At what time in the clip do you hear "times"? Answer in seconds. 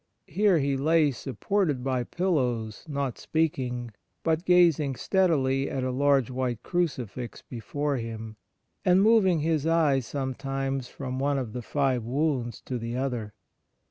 10.33-10.87